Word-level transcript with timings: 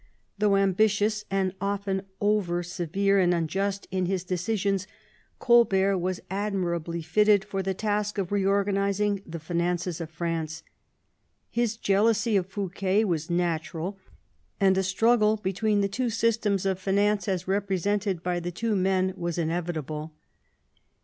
Though 0.39 0.55
ambitious 0.55 1.25
and 1.29 1.53
often 1.61 2.01
over 2.19 2.63
Sf 2.63 3.23
and 3.23 3.35
unjust 3.35 3.87
in 3.91 4.07
his 4.07 4.23
decisions, 4.23 4.87
Colbert 5.37 5.99
was 5.99 6.19
admirably 6.27 7.03
for 7.03 7.61
the 7.61 7.75
task 7.75 8.17
of 8.17 8.31
reorganising 8.31 9.21
the 9.27 9.37
finances 9.37 10.01
of 10.01 10.09
France, 10.09 10.63
jealousy 11.53 12.35
of 12.35 12.47
Fouquet 12.47 13.03
was 13.05 13.29
natural, 13.29 13.99
and 14.59 14.75
a 14.75 14.81
struggle 14.81 15.37
b' 15.37 15.51
the 15.51 15.87
two 15.87 16.09
systems 16.09 16.65
of 16.65 16.79
finance 16.79 17.27
as 17.27 17.47
represented 17.47 18.23
by 18.23 18.39
t' 18.39 18.69
men 18.71 19.13
was 19.15 19.37
inevitable. 19.37 20.15